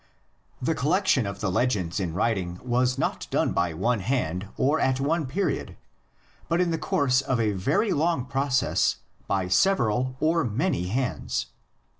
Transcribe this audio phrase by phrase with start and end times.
[0.59, 4.99] The collection of the legends in writing was not done by one hand or at
[4.99, 5.77] one period,
[6.49, 8.95] but in the course of a very long process
[9.27, 11.49] by several or many hands.